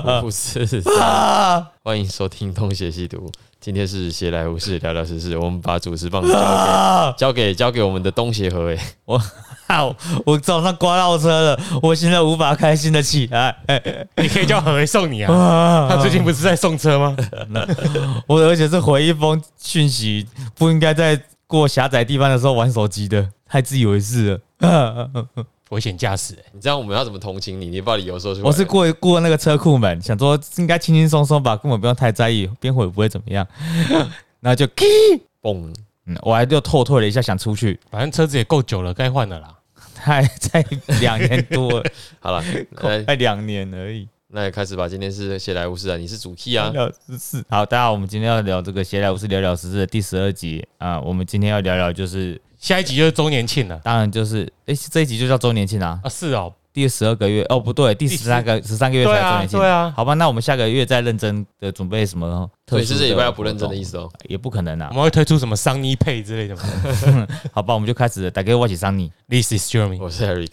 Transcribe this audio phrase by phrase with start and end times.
[0.00, 1.66] 啊不是，啊！
[1.82, 3.16] 欢迎收听《东邪西毒》，
[3.60, 7.14] 今天是闲来无事聊聊时事，我们把主持棒交给啊！
[7.16, 9.20] 交给交给我们的东邪和诶，我
[9.66, 13.54] 好，我早上刮到车了，我现在无法开心的起来。
[14.16, 15.34] 你可以叫何为送你啊。
[15.34, 17.16] 啊他最近不是在送车吗？
[18.26, 25.40] 我而且是回一封讯息，不应该在过狭窄地方的时候玩手机的，太自以为是了。
[25.70, 27.66] 危险驾驶、欸，你知道我们要怎么同情你？
[27.68, 28.46] 你把理由说出来。
[28.46, 33.46] 我是过过那个车库门，想说应该轻轻松松吧，根本不用太在意，边回不会怎么样。
[34.40, 34.66] 然后就，
[35.42, 35.72] 嘣，
[36.06, 39.54] 嗯，我还就后退了一下，想出去，反正车子也够久了，该换了啦。
[39.94, 40.64] 太在
[41.00, 41.84] 两年多了，
[42.20, 42.42] 好了，
[42.82, 44.08] 来才两年而已。
[44.30, 44.86] 那也开始吧。
[44.86, 46.70] 今天是闲来无事啊，你是主 key 啊。
[46.70, 47.44] 聊十四。
[47.48, 51.00] 好，大家好，我们今天要聊这个闲来无事聊聊十四的第十二集啊。
[51.00, 56.00] 我们今天要聊聊就是，下一集就是周年庆了当然就是，诶，这一集就叫周年庆啊。
[56.02, 56.08] 啊！
[56.08, 59.60] 是哦，第十二个月哦，不对，第第十三个十三个月才对啊，周年庆。
[59.60, 64.10] 对啊，好吧，那我们下个月再认真的准备什么特殊所以是这礼拜要不活认真的意思哦。
[64.28, 64.94] 也不可能啊我。
[64.96, 66.62] 们会推出什么桑尼配之类的吗
[67.54, 69.12] 好吧，我们就开始了，打给我一起桑尼。
[69.28, 70.50] ？This is Jeremy，我是 Eric，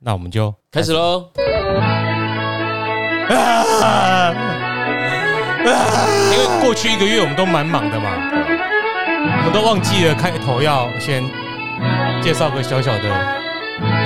[0.00, 1.30] 那我们就开始喽。
[6.32, 8.10] 因为过去一个月我们都蛮忙的嘛，
[9.38, 11.24] 我们都忘记了开头要先
[12.22, 13.02] 介绍个小小的，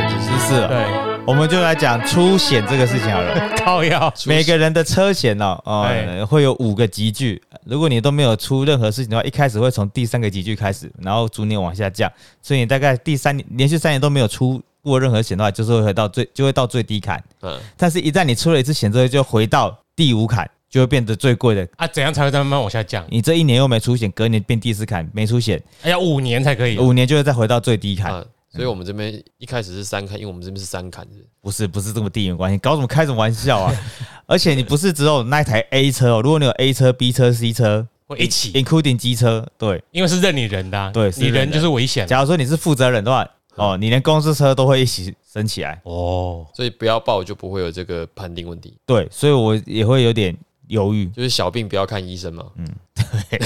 [0.08, 3.48] 知识了，对，我们就来讲出险这个事情好了。
[3.64, 7.40] 靠腰， 每个人的车险哦，哦、哎会有五个集聚。
[7.64, 12.10] 如果你都没有出任何事情的话，一开始会从第三个集聚开始，然后逐年往下降。
[12.42, 17.22] 所以你大概第三年连续三年都没有出过任何险的话，就是会回到最就会到最低坎。
[17.42, 21.68] 嗯，但是，一旦你出了一次险之后，就回到第五坎，就会变得最贵的。
[21.76, 23.04] 啊，怎样才会再慢慢往下降？
[23.10, 26.78] 你这一年又没出险，隔年变第四坎没出险，哎呀，五年才可以。
[26.78, 28.14] 五年就会再回到最低坎。
[28.14, 33.74] 啊，所以我们这边一开始是三坎，因为我们这边是三坎，是不是不是不是这么地缘关系，搞什么开什么玩笑啊！
[34.26, 46.46] 而且你不是只有那一台 A 车哦，如果你有 A 车、B 车、C 车会一起，，including 机车，对，因为是认你人的啊，对你人就是危险假如说你是负责人的话，哦，你连公司车都会一起升起来，哦。
[46.54, 48.76] 所以不要报就不会有这个判定问题。
[48.86, 50.36] 对，所以我也会有点
[50.70, 52.46] 犹豫，就是小病不要看医生嘛。
[52.56, 53.40] 嗯，对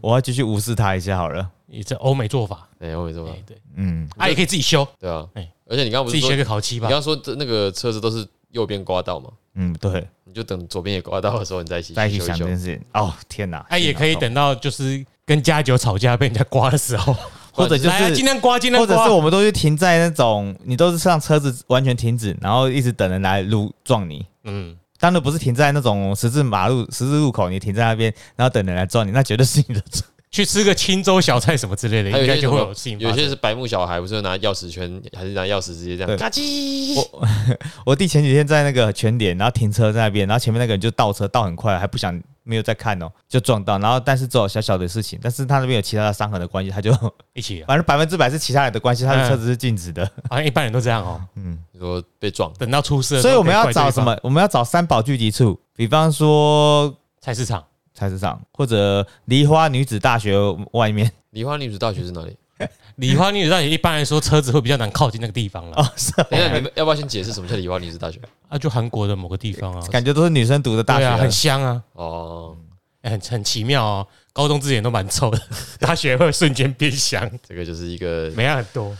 [0.00, 1.48] 我要继续无视他一下好了。
[1.66, 5.46] 你这欧美做法，哎，我没说吧哎，对，嗯，啊也可以自己修，对啊哎。
[5.70, 6.96] 而且你刚刚不自己学是说，个烤漆吧你刚。
[6.98, 9.28] 刚说这那个车子都是右边刮到嘛？
[9.54, 12.82] 嗯，对，你就等左边也刮到的时候，你再一起在一起修一修想这件事情。
[12.94, 13.58] 哦，天哪！
[13.68, 17.14] 哎，也可以，等到就是跟家酒吵架被人家刮的时候，
[17.52, 18.22] 或者就来啊尽是。
[18.24, 19.04] 量刮，今天或者刮。
[19.04, 24.24] 是我们都是停在那种，你都是让车子完全停止，然后一直等人来路撞你。
[24.44, 30.04] 嗯，当然不是停在那种十字马路、十字路口，你停在那边，然后等人来撞你，那绝对是你的错。
[30.30, 33.10] 去吃个青州小菜什么之类的，应该就会有事情发生。
[33.10, 36.94] 有些是白目小孩，不是拿钥匙圈还是拿钥匙直接这对样咔叽？
[36.94, 37.28] 我
[37.86, 46.90] 我弟前几天在那个全点，然后停车在那边，然后前面那个人就倒车倒很快，还不想没有在看哦，就撞到，然后但是只有小小的事情，但是他那边有其他的伤痕的关系，他就
[47.34, 51.20] 一起啊， 反正百分之百是其他人的关系，他的车子是静止的，好 像一般人都这样哦。
[51.34, 53.70] 嗯，你说被撞，等到出事所以我们要？
[53.70, 54.18] 找什么？
[54.22, 60.36] 我们要找三宝聚集处，比方说菜市场菜市场或者梨花女子大学
[60.72, 62.34] 外面 梨花女子大学是哪里？
[62.96, 65.76] 梨花女子大学，一般来说车子会比较难靠近那个地方了。
[65.76, 68.20] 哦，是哦等一下你们要不要先解释什么叫梨花女子大学？
[68.48, 72.56] 啊，就韩国的某个地方啊，感觉都是女生读的大学啊，了很香啊，哦，
[73.02, 74.06] 哎很很奇妙哦。
[74.32, 75.40] 高中之前都蛮臭的，
[75.80, 78.96] 大学会瞬间变香，这个就是一个没很多。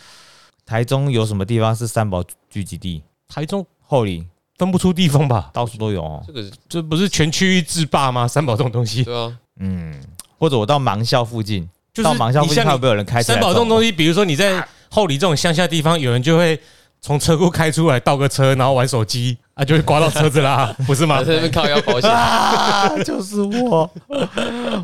[0.67, 3.03] 台中有什么地方是三宝聚集地？
[3.29, 4.27] 台中后里
[4.57, 5.51] 分不出地方吧？
[5.53, 6.23] 到处都有哦。
[6.27, 8.29] 这个这不是全区域制霸吗？
[8.29, 9.95] 三宝这种东西，对啊，嗯，
[10.39, 11.69] 或者我到盲校附近，
[12.03, 13.55] 就是到盲校附近有没有人开车三来撞我？
[13.55, 16.59] 宝这种东西，比如说你在后里这种乡下地方，有人就会
[17.01, 21.35] 从车库开出来倒个车，然后玩手机啊，就会刮到车子啦， 不是吗在？
[21.35, 22.11] 那边靠腰保险。
[22.11, 23.91] 啊，就是我，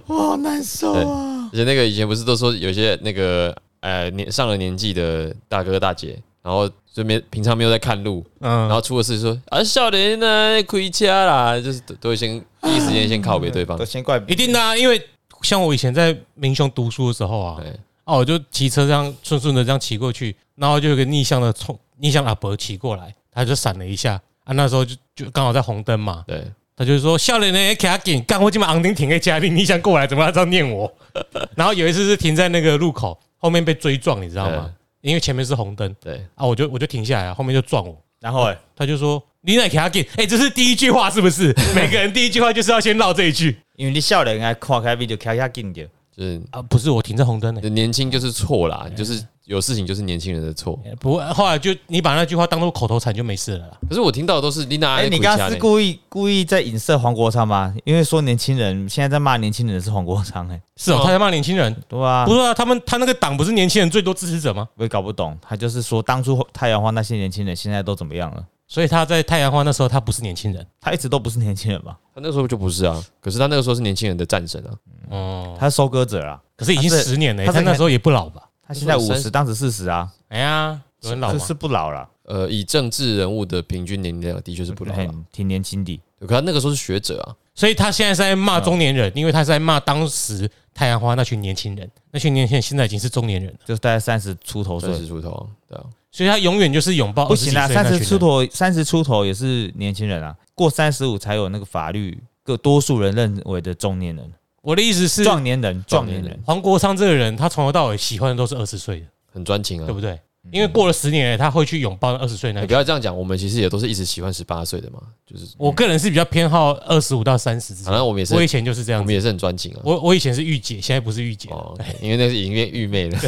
[0.06, 1.48] 我好难受啊！
[1.52, 13.84] 而且那个以前不是都说有些那个呃年上了年纪的大哥大姐，然后就没平常没有在看路，然嗯，后出了事说啊少年呢亏家啦，就是都都会先第一时间先靠别对方都。
[13.84, 15.00] 先怪一定的啊，因为
[15.44, 17.70] 像我以前在民雄读书的时候啊，对，
[18.05, 26.44] 哦，我就骑车这样顺顺的这样骑过去，然后就有个逆向的冲逆向阿伯骑过来，他就闪了一下啊，那时候就就刚好在红灯嘛，对，
[26.75, 30.93] 他就说笑脸呢，给他紧，干我今晚昂丁停在家里，逆向过来，怎么要这样念我？
[31.55, 34.70] 然后有一次是停在那个路口后面被追撞，你知道吗？
[35.00, 35.94] 因为前面是红灯。
[36.00, 41.55] 对，啊，我就我就停下来啊，后面就撞我，然后欸他就说你乃给他给，哎，这是第一句话是不是？
[41.76, 45.87] 每个人第一句话就是要先唠这一句，因为你笑脸还看开比就开下紧点，
[46.17, 50.81] 就是啊，不是我停在红灯呢，年轻就是错啦，就是有事情就是年轻人的错。
[50.99, 53.76] 不，后来就你把那句话当做口头禅就没事了啦。
[53.87, 57.75] 可是我听到的都是你哪，哎、你刚刚是故意故意在影射黄国昌吗？
[57.85, 64.67] 因为说年轻人现在在骂年轻人是黄国昌、哎，是哦，哦他在骂年轻人，对啊不，是啊，他们他那个党不是年轻人最多支持者吗？
[64.76, 68.43] 我也搞不懂，他就是说当初太阳花那些年轻人现在都怎么样了？
[68.66, 70.66] 所以他在太阳花那时候他不是年轻人。
[70.81, 71.99] 他一直都不是年轻人吧？
[72.14, 74.70] 他那时候就不是啊，可是他那个时候是年轻人的战神啊，
[75.11, 78.43] 哦，他是收割者啊，可是已经十年了，他那时候也不老吧？
[78.66, 81.46] 他现在五十，当时四十啊，哎呀，有人老吗是？
[81.46, 85.14] 是不老了，呃，以政治人物的平均年龄来讲，的确是不老了。
[85.31, 86.00] 挺年轻的。
[86.20, 94.90] 可他那个时候是学者啊，所以他现在是在骂中年人，因为他是在骂当时太阳花那群年轻人，那群年轻人现在已经是中年人了，就是大概三十出头岁。
[94.90, 95.84] 三，十出头啊，对啊，
[96.14, 98.46] 所以他永远就是拥抱不行啦，三十出头。
[98.46, 104.32] 三十出头也是年轻人啊，过三十五才有那个法律各多数人认为的中年人、
[104.62, 106.38] 我的意思是，壮年人、壮年人。
[106.46, 109.93] 黄国昌这个人，他从头到尾喜欢的都是二十岁的，很专情啊对。
[109.93, 110.16] 不对？
[110.52, 117.87] 因为过了十年了，他会去拥抱二十岁那你个不要这样讲，我们其实也都是一直喜欢十八岁的嘛，就是我个人是比较偏好二十五到三十之间。
[117.87, 119.81] 反正我们也是，我以前就是这样，我们也是很专情啊。
[119.82, 121.49] 我我以前是御姐，现在不是御姐。
[121.50, 123.19] 哦，因为那是已经变愚昧了。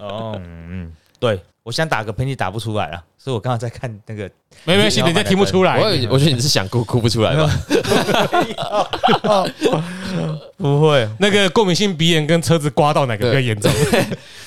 [0.00, 0.90] 哦，嗯，
[1.26, 4.30] 对，我想打个喷嚏打不出来了，所以我刚刚在看那个，
[4.64, 5.80] 没关系，人家听不出来。
[5.80, 7.50] 我以我觉得你是想哭哭不出来吧？
[10.56, 13.70] 不会，那个过敏性鼻炎跟车子刮到哪个比较严重？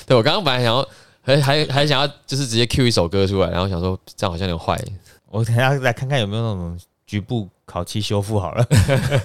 [0.06, 0.88] 对我刚刚本来想要，
[1.22, 4.80] 还还还想要，就是直接 Q 一首歌出来，然后想说这样好像有点坏。
[5.28, 8.66] 我等一下来看看有没有那种局部烤漆修复好了。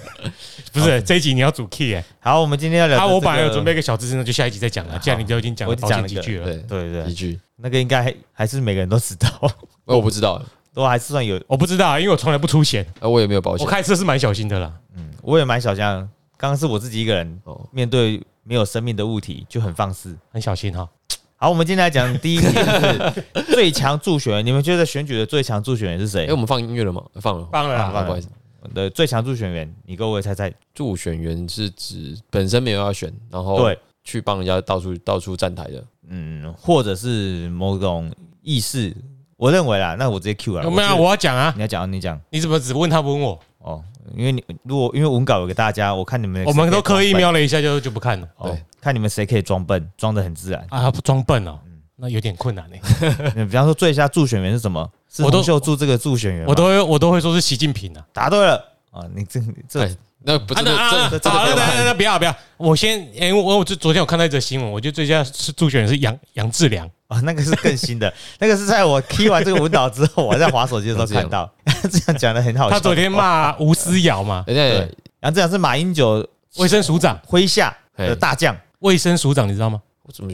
[0.72, 4.96] 不是这一集你要主 key 哎，好，我们今天要聊、啊，这个，我本来有准备一个小知识，那就下一集再讲了。
[5.00, 9.28] 既然你都已经讲讲了险几句了，对，对对一句，那个应该还还是每个人都知道，
[9.84, 10.40] 我不知道，
[10.72, 13.70] 都还是算有，我不知道，因为我从来不出险，呃，我也没有保险我。
[13.70, 14.72] 开车是蛮小心的啦。
[14.94, 16.08] 嗯，我也蛮小心的。
[16.38, 20.16] 刚刚是我自己一个人哦，面对没有生命的物体就很放肆。
[20.30, 20.86] 很小心哈。
[21.38, 24.46] 好，我们今天来讲第一题，就是最强助选员。
[24.46, 26.32] 你们觉得选举的最强助选员是谁哎，？
[26.32, 27.02] 我们放音乐了吗？
[27.20, 28.28] 放了，放了啦啊不好意思。
[28.72, 30.50] 的最强助选员，你各位猜猜？
[30.74, 35.84] 助选员是指本身没有要选，然后对，去帮人家到处到处站台的。
[36.08, 38.10] 嗯，或者是某种
[38.40, 38.96] 意识？
[39.36, 40.64] 我认为啦，那我直接 Q 了。
[40.64, 41.52] 有没有我要讲啊！
[41.54, 43.38] 你要讲，你讲你怎么只问他不问我？
[43.58, 50.64] 哦，因为你如果因为文稿有给大家，我看你们我们都刻意瞄了一下就就不看了哦对，看你们谁可以装笨，装的很自然。
[50.70, 52.76] 啊，不装笨哦，嗯那有点困难呢。
[53.46, 54.86] 比方说最佳助选员是什么？
[55.08, 58.04] 是我都洪秀柱这个助选员吗，我都会我都会说是习近平啊。
[58.12, 58.56] 答对了
[58.90, 59.02] 啊！
[59.14, 71.48] 你这这哎，那不啊这个这那啊这这那不要那那不要不要，我先哎，我我就昨天我看到一则新闻，我觉得最佳是助选人是杨杨志良，啊，那个是更新的， 那个是在我 key 完这个文档之后，我在划手机的时候看到，
[71.88, 72.70] 这样讲的很好笑。
[72.70, 74.92] 他昨天骂吴思瑶嘛，对
[75.22, 79.80] 杨志良是马英九卫生署长，麾下的大将，卫生署长你知道吗？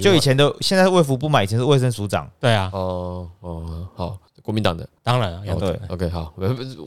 [0.02, 2.28] 就以前的，现在是卫福部嘛，以前是卫生署长。
[2.38, 4.88] 对啊，哦哦好，国民党的？
[5.02, 6.34] 当然啊杨对 OK 好，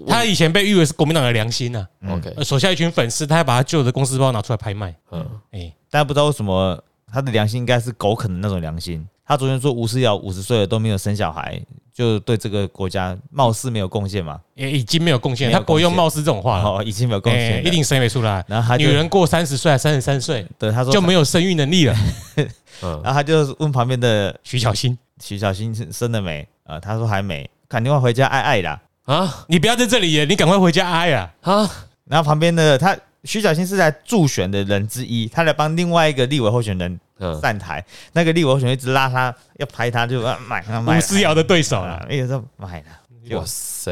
[0.07, 2.11] 他以前被誉为是国民党的良心呐，嗯。
[2.17, 5.25] OK 呃手下一群粉丝，他还把他旧的公司包拿出来拍卖，嗯。
[5.51, 6.81] 哎，大家不知道为什么
[7.11, 9.07] 他的良心应该是狗啃的那种良心。
[9.27, 11.59] 他昨天说吴思瑶五十岁了都没有生小孩，
[11.91, 18.45] 就对这个国家貌似没有贡献嘛，也已经没有贡献，没有他不会用贡献貌似这种话了，哦，已经没有贡哎献了，一定生没出来。
[18.47, 21.95] 然后他就女人过三十岁还三十三岁对他说就没有生育能力了。
[22.83, 23.01] 嗯。
[23.03, 26.47] 然后他就问旁边的徐小新，徐小新生了没？
[26.65, 28.81] 啊、他说还没，打电话回家爱爱啦。
[29.05, 29.45] 啊？
[29.47, 31.31] 你不要在这里耶，你赶快回家哀啊！
[31.41, 31.71] 啊？
[32.05, 40.97] 然后旁边的他徐小新是在助选的人之一，他来帮另外一个立委候选人嗯，站台，那个立委候选人一直拉他，要拍他，就啊买啊买。
[40.97, 41.99] 吴思瑶的对手啊。
[42.01, 42.85] 啦，，一直说买了。
[43.29, 43.91] 就哇塞，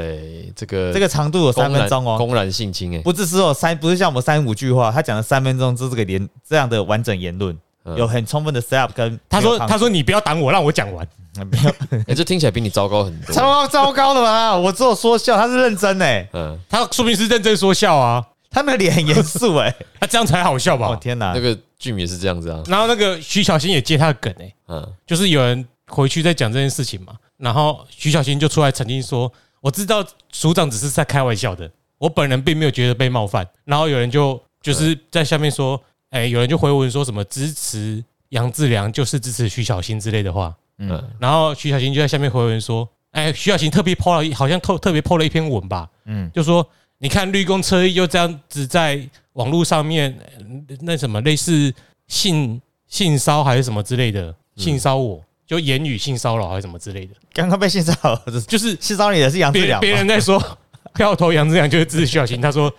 [0.55, 7.95] 这个这个长度有三分钟哦，公然性侵哎，不是只有三，不是像我们三五句话，他讲了三分钟，这是个连这样的完整言论，嗯。
[7.97, 11.07] 有很充分的 set up 跟他说他说你不要挡我，让我讲完。
[11.45, 11.69] 没 有
[12.07, 13.33] 哎，这听起来比你糟糕很多。
[13.33, 20.95] 超糟糕的嘛，我只有说笑，他是认真哎，嗯，他说明是认真说笑啊，他那个脸很严肃哎， 他这样才好笑哦吧？
[20.97, 21.33] 天哪。
[21.33, 22.61] 那，个剧名也是这样子啊。
[22.67, 24.93] 然后那个徐小新也接他的梗哎，嗯。
[25.07, 33.47] 就是有人回去在讲这件事情嘛，然后徐小新就出来澄清说，我知道署长只是在开玩笑的，我本人并没有觉得被冒犯。
[33.65, 40.53] 然后有人就就是在下面说，哎，有人就回文说什么支持杨志良就是支持徐小新之类的话，
[40.87, 40.91] 嗯。
[40.91, 46.29] 嗯，然后徐小琴就在下面回文说：“哎，徐小琴特别 PO 了一，好像特特别 PO 了一篇文吧，嗯。
[46.33, 48.99] 就说你看绿公车又这样子在
[49.33, 51.73] 网络上面呃那什么类似
[52.07, 60.41] 性性骚还是什么之类的，性骚我，就言语性骚扰还是什么之类的，刚刚被性骚扰的就是性骚扰你的是杨志别良，别人在说
[60.93, 62.71] 票投杨志良就是支持徐小新，他说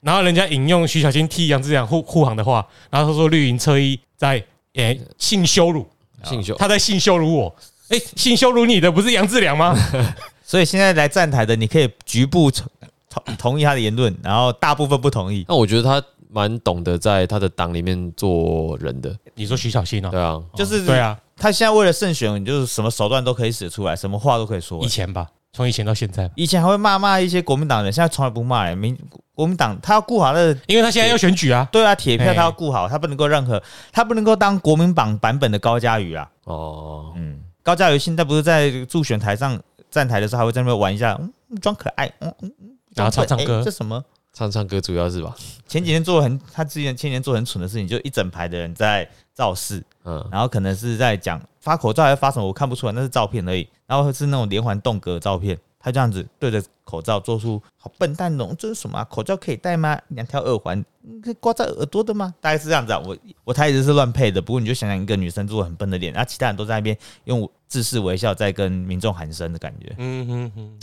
[0.00, 4.42] 然后人家引用徐小新替杨志良护护航的话，然后他说绿营车衣在
[4.74, 5.86] 诶、性羞辱，
[6.24, 7.54] 性羞他在性羞辱我。
[7.88, 9.74] 哎、性羞辱你的不是杨志良吗？
[10.46, 12.66] 所以现在来站台的，你可以局部同
[13.08, 15.44] 同同意他的言论，然后大部分不同意。
[15.48, 24.88] 那我觉得他蛮懂得在他的党里面做人的，你说徐小新哦，对啊，就是对啊，他现在为了胜选，你就是什么手段都可以使出来，什么话都可以说以。
[24.88, 28.78] 前吧，从以前到现在，以前还会骂骂一些国民党人，现在从来不骂人。
[28.78, 28.96] 民
[29.34, 36.30] 国民党他要顾好他的，因为他现在要选举啊，对啊，铁票他要顾好，他不能够任何，他不能够当国民党版本的高嘉瑜啊。
[36.44, 44.02] 哦，嗯，高嘉瑜现在不是在助选台上站台的时候，还会在那边玩一下，嗯，装可爱，嗯嗯嗯，然后唱唱哎歌这什么？
[44.32, 45.34] 唱唱歌主要是吧，
[45.66, 49.08] 前几天做很，他之前前年做很蠢的事情，就一整排的人在
[49.40, 53.66] 造势，嗯，然后可能是在讲发口罩还是发什么，我看不出来，那是照片而已。
[53.86, 59.98] 然后是那种连环动格的照片，他这样子对着口罩做出好笨蛋哦，这是什么啊、口罩可以戴吗？
[60.08, 62.34] 两条耳环嗯可以挂在耳朵的吗？
[62.38, 63.00] 大概是这样子啊。
[63.02, 66.94] 我我台词是乱配的，不过你就想想一个女生做很笨的脸，然后其他人都在那边
[67.24, 70.78] 用自视微笑在跟民众喊声的感觉，嗯哼哼。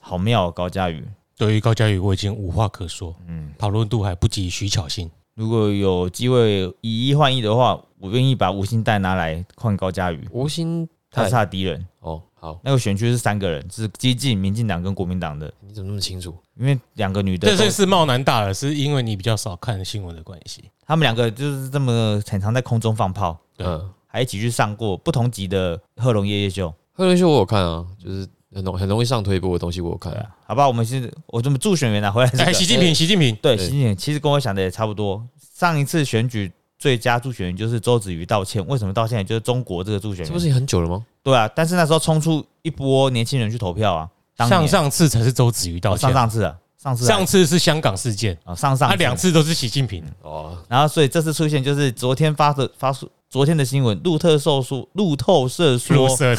[0.00, 0.52] 好妙、哦。
[0.52, 1.04] 高佳宇，
[1.36, 5.10] 对于高嘉宇，我已经无话可说，嗯，讨论度还不及徐巧芯。
[5.34, 11.86] 如果有机会以一换一的话，我愿意把吴兴代拿来换高佳宇，吴兴他是他的敌人。
[12.00, 16.34] 哦，好，那个选区是三个人，是激进、民进党跟国民党的，你怎么那么清楚？
[16.58, 20.70] 因为两个女的都，这这是冒难大了，是因为你比较少看新闻的关系。
[20.86, 26.72] 他们两个就是这么很常在空中放炮，对嗯，还一起去上过不同级的贺龙夜夜秀。
[26.92, 35.26] 贺龙秀我有看啊，就是很容很容易上推播的东西我有看，啊，好吧，我们是我这么助选员拿回来这哎，习近平，习近平，对，对习近平其实跟我想的也差不多。
[35.54, 39.24] 上一次选举最佳助选人就是周子瑜道歉，为什么道歉？
[39.26, 41.04] 就是中国这个助选人，这不是很久了吗？
[41.22, 44.68] 对啊，但是那时候冲出一波年轻人去投票啊，当年。
[44.68, 46.56] 上上次才是周子瑜道哦歉上，上次啊，
[46.86, 50.04] 上次啊上次是香港事件，啊上上他两次都是习近平。
[50.22, 56.36] 哦，然后所以这次出现就是昨天发的发出昨天的新闻，路透社说，路透社入说，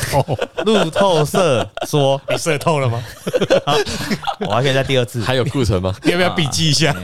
[0.66, 3.04] 路透社说， 你射透了吗？
[4.48, 5.22] 我还可以在第二次。
[5.22, 5.94] 还有库存吗？
[6.04, 6.96] 你 要不要笔记一下？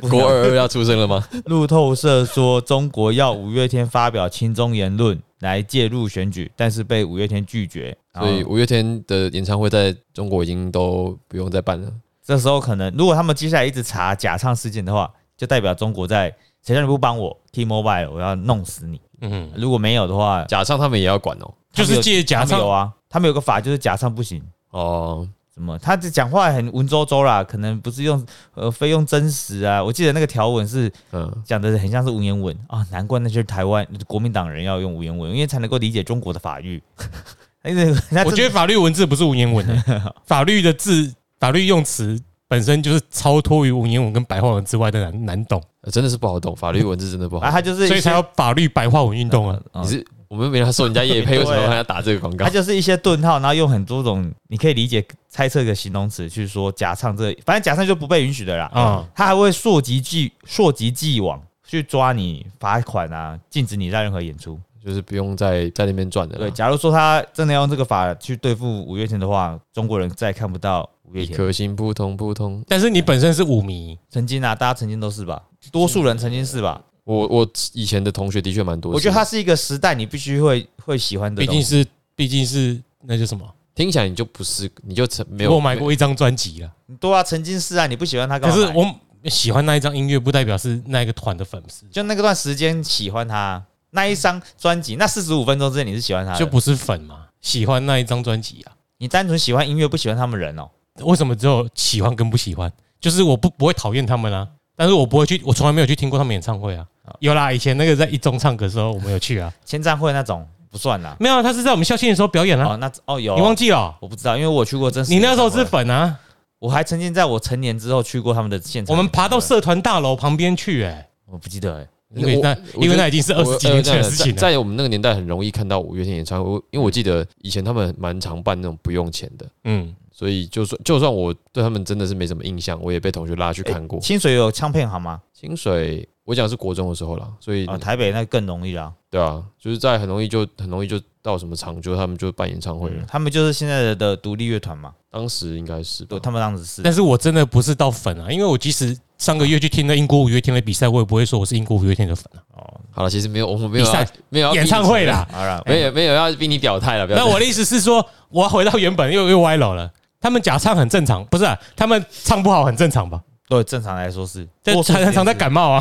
[0.00, 1.24] 不国二二要出生了吗？
[1.44, 7.96] 路透社说，中国要五月天发表亲中言论来介入选举，但是被五月天拒绝。
[8.18, 11.88] 所以五月天的演唱会在中国已经都不用再办了。
[12.26, 19.00] 这时候可能，如果他们接下来一直查假唱事件的话，就代表中国在谁叫你不帮我 T-Mobile，我要弄死你。
[19.20, 21.54] 嗯，如果没有的话，假唱他们也要管哦。
[21.72, 24.42] 就是借假唱，有啊，他们有个法就是假唱不行。
[24.70, 25.78] 哦，什么？
[25.78, 29.82] 他这讲话很文绉绉啦，可能不是用呃非用真实啊。
[29.82, 36.82] 我记得那个条文是嗯，讲的很像是文言文啊，难怪那些台湾国民党人要用文言文，因为才能够理解中国的法律。
[37.64, 47.52] 因为我觉得法律文字不是文言文的， 法律的字、法律用词本身就是超脱于文言文跟白话文之外的难难懂，呃真的是不好懂，法律文字真的不好啊，懂。
[47.52, 49.60] 他就是所以才有法律白话文运动啊。
[49.72, 52.50] 啊你是我们没他说人家业配， 为什么还要打这个广告他？
[52.50, 58.66] 就是一些顿号，然后用很多种你可以理解猜测的形容词去说假唱这，反正假唱就不被允许的啦。
[58.72, 64.58] 啊他还会溯及既溯及既往去抓你罚款啊，禁止你在任何演出。
[64.84, 66.50] 就是不用再在那边赚的对，了。
[66.52, 71.36] 假如说他真的要用这个法去对付五月天的话，中国人再也看不到五月一天。
[71.36, 72.62] 颗心扑通扑通。
[72.68, 76.82] 但是你本身是舞迷，曾经啊，大家曾经都是吧，多数人曾经是吧。
[77.04, 78.92] 我我以前的同学的确蛮多。
[78.92, 81.58] 我觉得它是一个时代，你必须会会喜欢的东西。
[81.58, 81.86] 毕竟是
[82.16, 83.48] 毕竟是那叫什么？
[83.76, 88.62] 听起来你就不是，你就曾没有我买过一张专辑了，对啊，曾经是啊，你不喜欢他干嘛买？
[88.62, 97.26] 可是我喜欢那一张音乐，不代表是那一个团的粉丝，就那个段时间喜欢他那一张专辑，那四十五分钟之内你是喜欢他的，就不是粉嘛。
[97.42, 100.70] 喜欢那一张专辑啊，你单纯喜欢音乐，不喜欢他们人哦。
[101.02, 102.72] 为什么只有喜欢跟不喜欢？
[103.00, 106.86] 就是我不不会讨厌他们啊，但是我不会去，我从来没有去听过他们演唱会啊。
[107.20, 109.52] 有啦，以前那个在一中唱歌的时候，我们有去啊。
[109.64, 111.16] 签唱会那种不算啦。
[111.20, 112.74] 没有啊，他是在我们校庆的时候表演啊。
[112.74, 113.94] 哦，那哦有，你忘记了哦？
[114.00, 115.12] 我不知道，因为我去过真实。
[115.12, 116.18] 你那时候是，粉啊。
[116.58, 118.96] 我还曾经在我成年之后去过他们的现场。
[118.96, 121.86] 我们爬到，社团大楼旁边去，哎，我不记得哎。
[122.14, 124.40] 因为那因为那已经是二十几年前的事情了。
[124.40, 134.00] 在在我们那个年代很容易看到五月天演唱会，因为我记得以前他们蛮常办那种不用钱的，嗯，所以就算就算我对他们真的是没什么印象，我也被同学拉去看过。
[134.00, 135.20] 清水有唱片行吗？
[135.34, 138.90] 清水，我讲是国中的时候啦，所以啊，台北那更容易啦。
[139.10, 143.04] 对啊，就是在很容易就很容易就到什么场，就他们就办演唱会了。
[143.06, 146.80] 他们就是现在的的独立乐团嘛，当时应该是对，他们当时是。
[146.80, 152.40] 但是我真的不是到粉啊，因为我即使上个月去听了英国五月天的比赛，我也不会说我是英国五月天的粉啊。
[152.54, 157.06] 哦，好了，其实没有，我们没有比赛没有演唱会啦，好了，没有没有要逼你表态了。
[157.08, 159.92] 那我的意思是说，我要回到原本又又歪楼了。
[160.26, 163.22] 他们假唱很正常，不是、啊、他们唱不好很正常吧？
[163.48, 165.80] 对，正常来说是，这多数时间常常在感冒啊。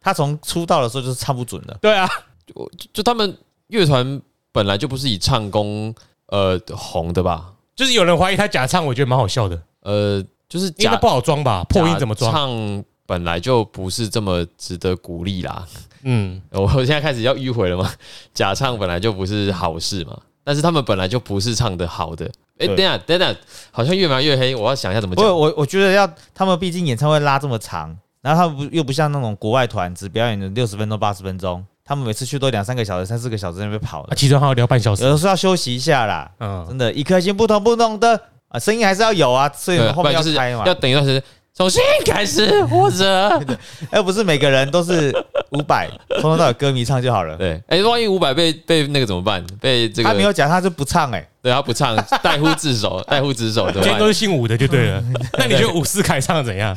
[0.00, 2.08] 他从出道的时候就是唱不准的，对啊，
[2.44, 4.20] 就就他们乐团
[4.50, 5.94] 本来就不是以唱功
[6.26, 7.52] 呃红的吧？
[7.76, 12.32] 就是有人怀疑他假唱，我觉得蛮好笑的，呃，就是假因为不好装吧，破音怎么装？
[12.32, 15.64] 唱本来就不是这么值得鼓励啦。
[16.02, 17.88] 嗯，我现在开始要迂回了吗？
[18.34, 22.28] 假唱本来就不是好事嘛，但是他们本来就不是唱的好的。
[22.58, 23.34] 哎、对等一下等一下，
[23.70, 25.24] 好像越描越黑，我要想一下怎么讲。
[25.24, 35.02] 我我觉得要他们毕竟演唱会拉这么长，然后他们不又不像那种国外团只表演了六十分钟八十分钟，他们每次去都两三个小时三四个小时在那边跑啊，的，其中还要聊半小有时。
[35.02, 41.22] 的时候要休息一下啦，嗯，真的，一颗心不同不同的啊，声音还是要有啊，所以对，后面要是开嘛要，等一段时间
[41.56, 43.28] 重新开始，或者
[43.90, 45.12] 哎不是每个人都是
[45.50, 47.36] 五百，从头到尾歌迷唱就好了。
[47.36, 49.44] 对，哎、万一五百被被那个怎么办？
[49.60, 53.82] 被这个他没有讲，他就不唱哎、对他不唱，代呼自首，代呼自首怎么办？
[53.82, 55.04] 今天都是姓武的就对了。
[55.36, 56.74] 那你觉得伍思凯唱的怎样？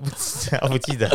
[0.60, 1.08] 我不记得，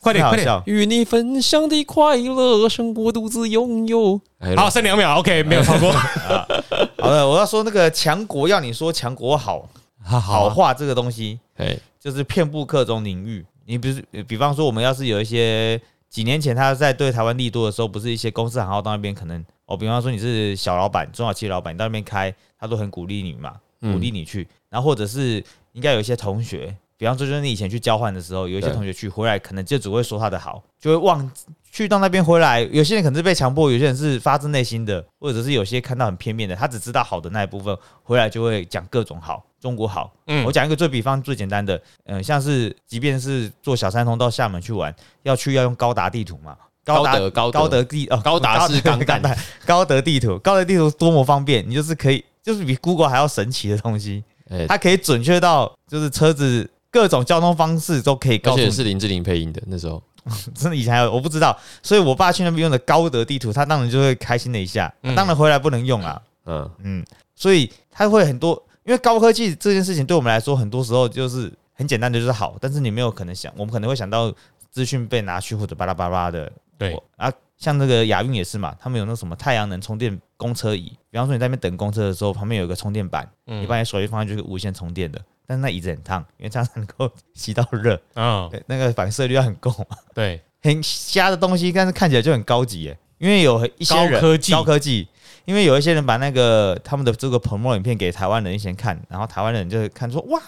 [0.00, 0.46] 快 点快点！
[0.46, 0.62] 太好笑。
[0.64, 4.18] 与你分享的快乐胜过独自拥有。
[4.38, 5.92] 哎好，，剩两秒，OK，没有超过。
[5.92, 9.68] 好了，我要说那个强国要你说强国好
[10.02, 13.44] 好好话这个东西，哎，就是遍布各种领域。
[13.66, 24.48] 你比如，比方说，我们要是有一些几年前他在对台湾利多的时候，不是一些公司行号到那边可能哦，比方说你是小老板、中小企业老板，你到那边开，他都很鼓励你嘛，嗯鼓励你去。
[24.70, 31.30] 然后或者是应该有一些同学，比方说就是你以前去交换的时候，有一些同学去回来，可能就只会说他的好，就会忘
[31.70, 32.62] 去到那边回来。
[32.72, 40.10] 有些人可能是被强迫，有些人是发自内心的，或者是有些看到很片面的，他只知道好的那一部分，回来就会讲各种好，中国好。
[40.28, 44.94] 嗯我讲一个最比方最简单的，嗯、像是即便是坐小三通到厦门去玩，
[45.24, 46.56] 要去要用高达地图嘛。
[46.94, 47.58] 高德高德。
[47.60, 49.20] 高德地哦，高达是钢弹。
[49.66, 58.70] 高高德地图，高德地图多么方便，你就是可以，就是比 Google 还要神奇的东西，哎，它可以准确到就是车子各种交通方式都可以而且告诉你。
[58.70, 60.02] 是林志玲配音的，那时候。
[60.54, 65.14] 真的以前还有我不知道，所以我爸去那边用的高德地图，他当然就会开心了一下，嗯。
[65.14, 67.04] 当然回来不能用啊，嗯，嗯，
[67.34, 74.30] 所以他会很多，因为高科技这件事情对我们来说，很多时候就是很简单的就是好，但是你没有可能想，我们可能会想到
[74.70, 76.96] 资讯被拿去或者巴拉巴拉的，对。
[77.16, 94.52] 啊，像那个亚运也是嘛，他们有那什么太阳能充电公车椅，比方说你在那边等公车的时候，旁边有一个充电板，嗯你把你手机放上去就是无线充电的，但是那椅子很烫，因为这样才能够 吸到热，嗯， 对，那个反射率要很够嘛，对， 很瞎的东西，但是看起来就很高级耶，因为有一些人高科技。
[94.52, 95.08] 高科技。
[95.48, 100.38] 因为有一些人把那个他们的这个 promo 影片给台湾人一起看，然后台湾人就会看说哇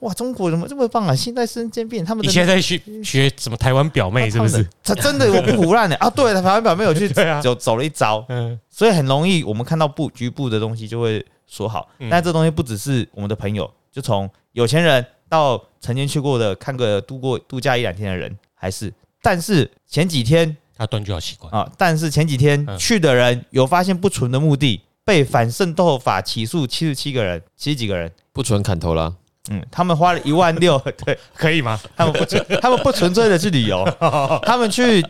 [0.00, 1.14] 哇中国怎么这么棒啊！
[1.14, 4.68] 现在生煎饼，他们的你现在在学学什么台湾表妹是不是？？
[4.82, 6.10] 他真的我不胡乱的啊！
[6.10, 7.08] 对，台湾表妹有去
[7.40, 18.92] 走走了一招，嗯，所以很容易我们看到部局部的东西就会说好，嗯但这东西不只是我们的朋友，就从有钱人到曾经去过的看个度过度假一两天的人，还是。
[19.22, 21.50] 但是前几天他断句好奇怪。
[21.50, 28.10] 啊，但是前几天嗯去的人有发现不纯的目的，被反渗透法起诉七十七个人，七十几个人。
[28.32, 29.12] 不纯砍头了。
[29.50, 31.80] 嗯，他们花了一万六， 对可以吗？
[31.96, 33.82] 他们不纯，他们不纯粹的去旅游，
[34.44, 35.02] 他们去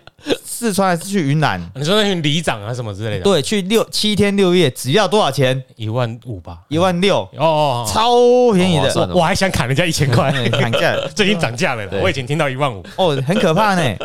[0.45, 1.61] 四川还是去云南？
[1.75, 5.61] 你说那群里长啊什么之类的，，对，去六七天六夜，只要多少钱？
[5.75, 13.97] 一万五吧，一万六，哦哦，哦超便宜的，我还想砍人家一千块，嗯砍价 最近涨价了我以前听到一万五，哦，很可怕呢。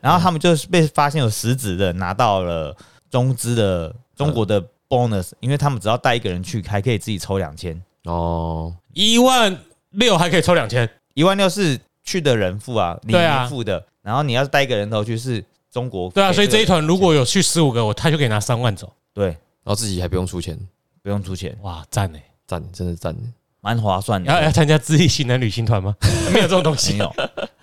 [0.00, 2.76] 然后他们就是被发现有实质的拿到了
[3.10, 9.56] 中资的中国的 bonus，因为他们只要带一个人去，还可以自己抽两千，哦，一万
[9.90, 13.84] 六还可以抽两千，一万六是去的人付啊，你对啊付的。
[14.02, 20.58] 然后你要是带一个人头去，是中国对啊，所以这一个团如果有去十五个，我他就可以拿三万走，对然后自己还不用出钱，
[21.02, 22.22] 不用出钱，哇，赞哎！
[22.46, 23.14] 赞，真的赞。
[23.60, 24.32] 蛮划算的。
[24.32, 25.94] 要要参加自立型男旅行团吗？
[26.32, 27.12] 没有这种东没西，有，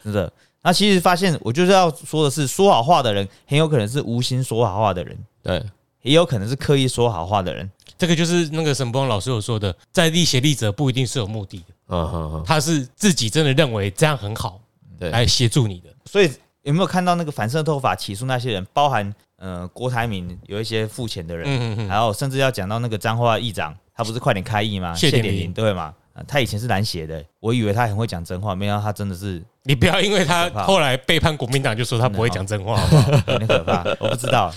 [0.04, 0.32] 真的。
[0.65, 5.63] 那其实发现，我就是要说的是，说好话的人很有可能是无心说好话的人，对，
[6.01, 7.69] 也有可能是刻意说好话的人。
[7.99, 14.60] 这个就是那个沈波老师有说的，在立协力者不一定是有目的的，嗯哼哼，他是自己真的认为这样很好，
[14.97, 15.89] 对，来协助你的。
[16.06, 16.32] 所以
[16.63, 24.95] 有没有看到那个反渗透法起诉那些人，包含呃郭台铭有一些付钱的人，嗯嗯嗯，还有甚至要讲到那个彰化议长，他不是快点开议吗？
[24.95, 25.93] 谢点林谢点对吗？
[26.15, 33.34] 呃他以前是蓝血的，我以为他很会讲真话，没想到他真的是你不要因为他后来背叛国民党就说他不会讲真话，好不好？
[33.34, 33.84] 有点可怕。
[33.99, 34.54] 我不知道，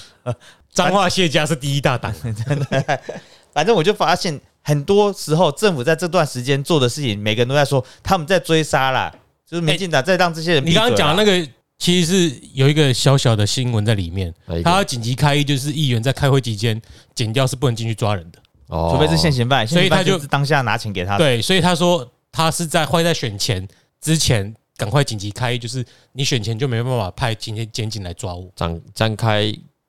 [0.73, 2.15] 脏话谢家是第一大党，
[3.53, 9.13] 反正我就发现，很多时候政府在这段时间做的事情，每个人都在说他们在追杀啦，
[9.45, 10.77] 就是民进党在让这些人闭你。
[10.77, 16.81] 刚刚讲的那个其实是有一个小小的新闻在里面，他要紧急开议，就是议员在开会期间
[17.15, 18.39] 剪掉是不能进去抓人的。
[18.69, 18.91] 哦。
[18.93, 21.19] 除非是现行犯，所以他就当下拿钱给他的。
[21.19, 23.67] 对，所以他说他是在会在选前
[24.01, 28.49] 之前赶快紧急开，就是你选前就没办法派今天检警来抓我。
[28.55, 29.43] 展展开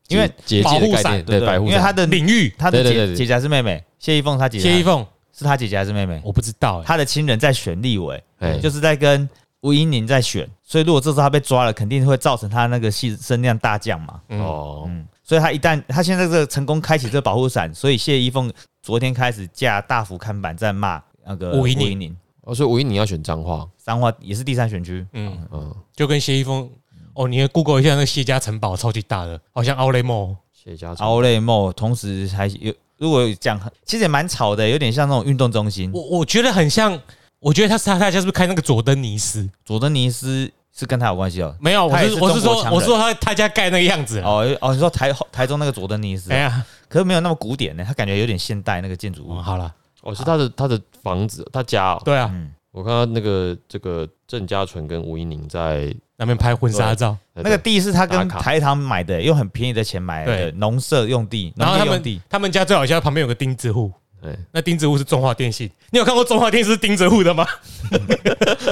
[0.08, 2.54] 因为结保护伞界的概念，对保护伞，因为他的领域。
[2.58, 2.84] 他的
[3.16, 5.06] 姐姐是妹妹，谢依凤他姐姐谢依凤，
[5.38, 6.20] 是他姐姐还是妹妹？
[6.24, 8.58] 我不知道哎，她的亲人在选立委，哎。
[8.58, 9.30] 就是在跟
[9.62, 14.20] 吴英宁在选，所以如果这时候他被抓了，肯定会造成他那个戏声量大降嘛。
[14.30, 22.18] 嗯哦，嗯，所以他一旦他现在这个成功开启这个保护伞，所以谢依凤昨天开始架大幅看板在骂那个吴怡宁。
[22.42, 26.68] 哦，所以吴一宁要选彰化，彰化也是第三选区，嗯，嗯，就跟谢依凤
[27.14, 30.36] 哦，你 Google 一下那个谢家城堡超级大的，好像奥雷莫。
[30.52, 31.06] 谢家城。
[31.06, 35.92] 奥雷莫，同时还有如果讲，其实也蛮吵的，有点像那种运动中心。
[35.94, 37.00] 我我觉得很像，
[37.40, 39.48] 我觉得他是他他家是不是开那个佐登尼斯？
[39.64, 41.56] 佐登尼斯是跟他有关系哦。
[41.60, 42.74] 没有，我他也是是我是说中国强人。
[42.74, 44.20] 我是说他他家盖那个样子。
[44.22, 49.38] 哦哦，你说台台中那个佐登尼斯哎，呀，可是没有那么古典呢，他感觉有点现代那个建筑物。
[49.38, 49.42] 哦，。
[49.42, 58.42] 好了，哦，是他的他的房子，他家哦，对啊，嗯，我看到那个这个郑家纯跟吴一宁在那边拍婚纱照，那个地是他跟打卡。
[58.42, 60.52] 台糖买的，用很便宜的钱买的对。
[60.60, 62.02] 农舍用地，然后他们。
[62.30, 64.38] 他们家最好笑，旁边有个钉子户，对。
[64.52, 65.70] 那钉子户是中华电信。
[65.92, 67.46] 你有看过中华电信是钉子户的吗？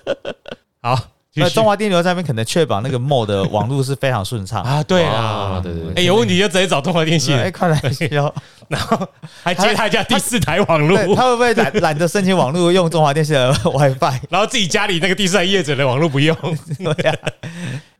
[0.82, 0.98] 好，
[1.34, 4.62] 那中华电流在那边可能确保那个 MO 的网络是非常顺畅。
[4.62, 8.34] 啊，对啊，对对对哎，有问题就直接找中华电信，哎，快来修！
[8.68, 9.08] 然后
[9.42, 14.20] 还接他家第四台网对，络，他会不会懒懒得申请网络用中华电信的 WiFi？
[14.28, 16.36] 然后自己家里那个第四台业者的网络不用，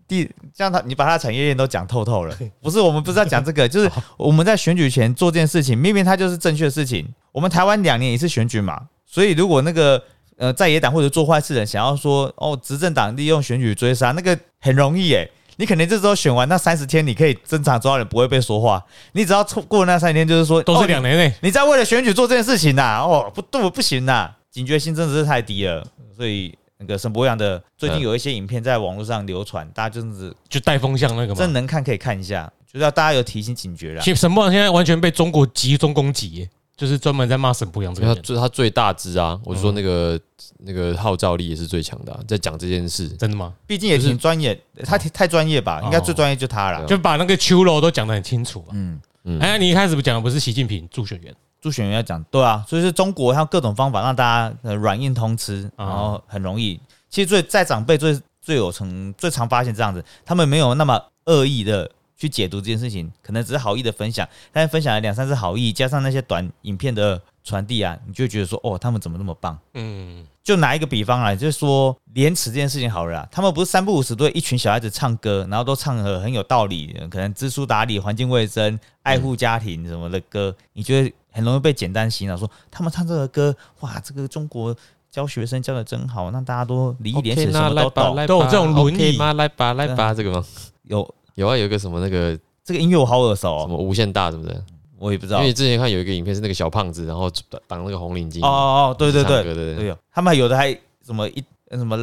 [0.08, 2.36] 第这样他你把他产业链都讲透透了。
[2.60, 3.88] 不是我们不是要讲这个，就是
[4.18, 7.06] 我们在选举前做这件事情，明明它就是正确的事情。
[7.30, 10.02] 我们台湾两年一次选举嘛，所以如果那个
[10.40, 15.30] 呃在野党或者做坏事的人想要说哦执政党利用选举追杀，那个很容易耶。
[15.56, 18.82] 你可能这时候选完那三十天，你可以正常抓人，不会被说话。
[19.12, 21.28] 你只要错过那三十天，就是说都哦是两年内。
[21.42, 25.86] 你你在为了选举做这件事情呐、哦，不对，不行呐、警觉性真的是太低了。
[26.16, 31.34] 所以那个沈博阳的最近有一些影片在网络上流传，大家真的是就带风向那个嘛。
[31.34, 34.00] 真能看可以看一下，就是要大家有提醒警觉啦。
[34.02, 36.48] 其实沈博阳现在完全被中国集中攻击耶，
[36.80, 40.18] 就是专门在骂沈博阳这个人，他最他最大只啊，我就说那个
[40.60, 43.52] 那个号召力也是最强的啊，在讲这件事，真的吗？
[43.66, 46.82] 毕竟也挺专业，他太太专业吧，哦应该最专业就他了。
[46.86, 48.68] 就把那个秋楼都讲得很清楚嘛。
[48.70, 56.80] 嗯，嗯哎，你一开始不讲的不是习近平助选员，助选员要讲对啊，所以是中国它有各种方法让大家呃软硬通吃，啊然后很容易。
[57.10, 61.90] 其实最在长辈最最有成最常发现这样子，他们没有那么恶意的
[62.20, 69.58] 去解读这件事情，可能只是好意的分享，但是分享了两三次好意，加上那些短影片的传递啊，你就觉得说哦，他们怎么那么棒？
[69.72, 84.76] 嗯，就拿一个比方来，就是说廉耻这件事情好了啦，他们不是三不五时对一群小孩子唱歌，然后都唱的很有道理，可能知书达理、环境卫生、爱护家庭什么的歌，你觉得很容易被简单洗脑，说他们唱这个歌，哇，这个中国
[85.10, 88.26] 教学生教的真好，让大家都礼义廉耻什么都懂。
[88.26, 89.32] 都有这种轮椅 OK 吗？
[89.32, 90.44] 来吧，来吧，这个吗？
[90.82, 94.62] 有有啊，有一个什么那个这个音乐我好耳熟哦，什么无限大什么的，
[94.98, 95.40] 我也不知道。
[95.40, 100.70] 因为之前看有一个影片是那个小胖子，然后挡挡那个红领巾，哦哦哦，对对对唱歌对对，他们有的还
[101.04, 101.96] 什么一什么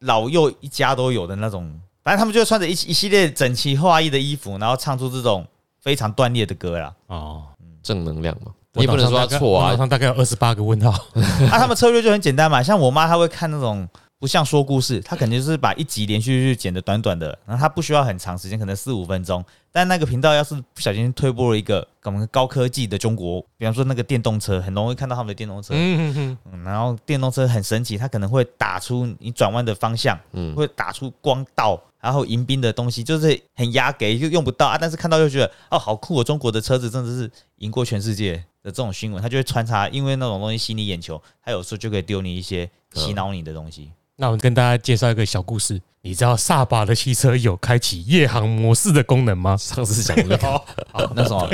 [0.00, 1.62] 老幼一家都有的那种，
[2.04, 5.46] 反正他们就穿着一一系列整齐划一的衣服，然后唱出这种
[5.80, 6.94] 非常断裂的歌啦。
[7.06, 7.44] 哦，
[7.82, 9.68] 正能量嘛，我你不能说他错啊。
[9.68, 10.90] 网，上大概有二十八个问号。
[11.50, 19.44] 啊，他们策略就很简单嘛，像我妈她会看那种不像说故事，他肯定是把一集连续剧剪的短短的，然后他不需要很长时间，可能四五分钟。
[19.70, 43.92] 但那个频道要是不小心推播了一个我们高科技的中国，比方说那个电动车，很容易看到他们的电动车，嗯嗯嗯，然后电动车很神奇，它可能会打出你转弯的方向，嗯，会打出光道，然后迎宾的东西，就是很压给又用不到啊，但是看到又觉得哦好酷哦，中国的车子真的是赢过全世界的这种新闻，它就会穿插，因为那种东西吸你眼球，它有时候就可以丢你一些洗脑你的东西。
[44.18, 45.80] 那我跟大家介绍一个小故事。
[46.00, 49.56] 你知道萨巴的汽车有开启夜航模式的功能吗？
[49.56, 50.46] 上次讲的那个，
[50.92, 51.50] 好，那什么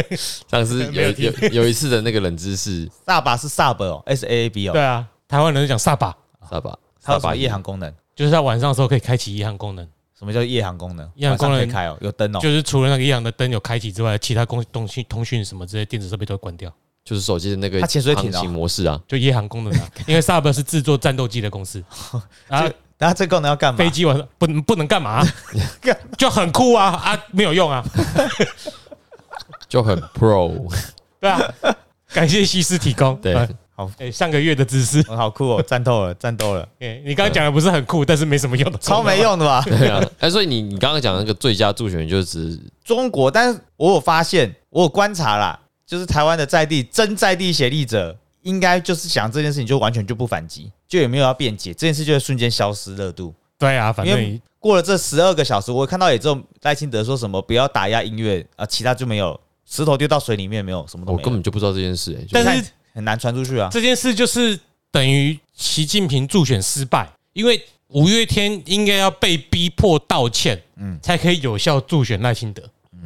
[0.47, 6.15] 上次有有有有一次的那个冷知识，萨巴是 Sub 哦，S A A B 哦，对啊，台湾人讲萨巴，
[6.49, 7.93] 萨巴，它有什么夜航功能？
[8.15, 11.11] 就是在晚上的时候可以开启夜航功能，什么叫夜航功能？
[11.15, 12.39] 夜航功能可以开哦，有灯哦。
[12.39, 16.71] 就是除了那个夜航的灯有开启之外，其他工东西通讯什么这些电子设备都会关掉，
[17.05, 19.89] 就是手机的那个它潜水艇哦航行模式啊，就夜航功能啊。
[20.07, 21.83] 因为萨巴是制作战斗机的公司，
[22.49, 23.79] 啊，然后这功能要干嘛？
[23.79, 25.27] 飞机晚上不能不能干嘛？
[26.17, 27.85] 就很酷啊啊，没有用啊，
[29.69, 30.71] 就很 pro，
[31.21, 31.41] 对啊。
[32.13, 33.17] 感谢西施提供。
[33.17, 39.21] 对呃好哎，上个月的知识，哦好酷哦，战斗了，战斗了， 哎，你刚刚讲的不是很酷，但是没什么用的，超没。
[39.21, 39.63] 用的吧？
[39.65, 45.59] 对啊，哎，所以你你刚刚讲那个最佳助选就是指中国，但是我有发现，我有观察啦，
[45.93, 53.35] 就是台湾的在地真在地协力者，应该就是想这件事情就完全就不反击，就也没有要辩解，这件事就会瞬间消失热度。
[53.59, 63.69] 对啊，反因正过了这十二个小时，我看到也只有赖清德说什么不要打压音乐啊，其他就没有，石头丢到水里面没有，什么都我没有，根本就不知道这件事，哎，但是很难传出去啊。
[63.71, 64.59] 这件事就是
[64.91, 72.63] 等于习近平助选失败，因为五月天应该要被逼迫道歉，嗯，才可以有效助选赖清德。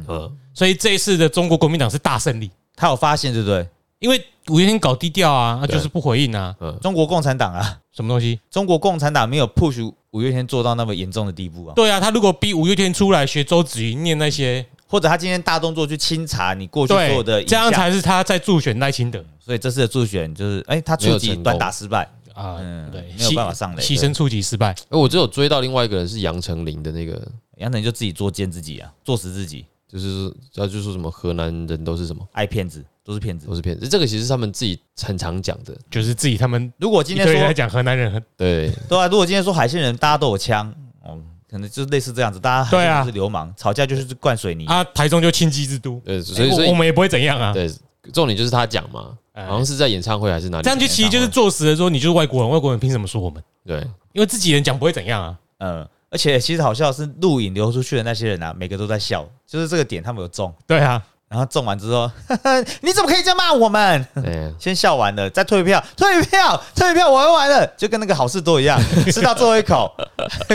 [0.07, 3.67] 嗯，所以这一次的中国国民党是大胜利，他有发现对不对？
[3.99, 8.39] 因为五月天搞低调啊，那就是不回应啊，中国共产党啊，什么东西？
[8.51, 21.43] 中国共产党没有 push 五月天做到那么严重的地步啊，对啊，他如果逼五月天出来学周子瑜念那些，或者他今天大动作去清查你过去所有的这样才是他在助选赖清德所以这次的助选就是，哎，他触及没有成功。
[21.43, 24.75] 短打失败，啊嗯，对，没有办法上垒牺牲触及失败。
[24.89, 27.19] 哎，我只有追到另外一个人是杨丞琳的那个，
[27.57, 33.55] 杨腾就自己作践自己啊，作死自己，就是他就说什么河南人都是什么爱骗子，都是骗子都。
[33.55, 40.73] 是骗子，这个其实是他们自己很常讲的，就是自己他们如果今天在讲河南人很对，对啊，如果今天说海鲜人大家都有枪，
[41.03, 41.17] 哦，
[41.49, 44.65] 可能就是类似这样子，大家对啊是流氓，吵架就是灌水泥。
[44.65, 47.53] 啊，台中就庆忌之都，对，所以所以我我们也不会怎样啊。
[47.53, 47.71] 对，
[48.11, 53.41] 重点就是他讲嘛，哎好像是在演唱会还是哪里这样就其实就是坐实了说你就是外国人，外国人凭什么说我们？
[53.65, 53.79] 对，
[54.11, 55.39] 因为自己人讲不会怎样啊。
[55.59, 62.09] 嗯，而且其实好笑的是，录影流出去的那些人啊，每个都在笑，就是这个点他们有中，对啊，然后中完之后，
[62.81, 64.07] 你怎么可以这样骂我们？
[64.15, 68.79] 哎，先笑完了，再退票，退票，退票，玩完了，就跟那个好事多一样，
[69.11, 69.91] 吃到最后一口，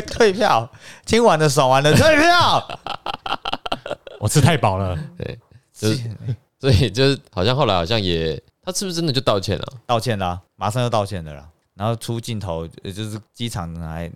[0.07, 0.69] 退票，
[1.05, 2.79] 听完了爽完了，退票。
[4.19, 4.97] 我吃太饱了。
[5.19, 5.39] 对
[5.75, 6.01] 就是
[6.61, 9.65] 所以就是好像后来好像也，他是不是真的就道歉了？
[9.85, 11.47] 道歉啦，马上就道歉的啦。
[11.75, 14.09] 然后出镜头，呃就是机场还，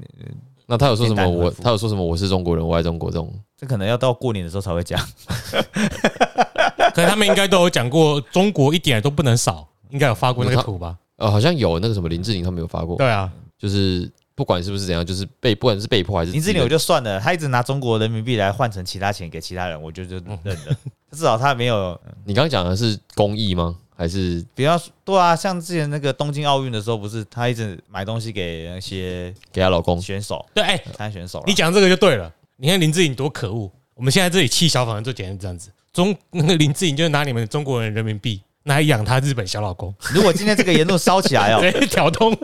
[0.67, 3.33] 那他有说什么我他有说什么我是中国人，我爱中国这种？
[3.57, 5.01] 这可能要到过年的时候才会讲。
[6.95, 10.97] 可能他们应该都有讲过，中国一点都不能少，应该有发过那个图吧？
[11.17, 20.77] 呃，好像有那个什么林志玲他们有发过，对啊，就是不管是不是怎样，就是被不管是被迫还是林志玲我就算了，他一直拿中国人民币来换成其他钱给其他人，我就就认了。
[21.13, 23.77] 至少他没有，你刚刚讲的是公益吗？
[23.97, 30.01] 还是比方说对啊，像之前那个东京奥运的时候，不是他一直买东西给那些给她老公？
[30.01, 32.31] 选手、对，哎，参选手啦你讲这个就对了。
[32.57, 35.71] 你看林志颖多可恶，我们现在这里气小粉红就简直这样子。
[35.93, 42.37] 中那个林志颖就拿你们中国人人民币拿来养他日本小老公， 如果今天这个言论烧起来哦，直接挑通。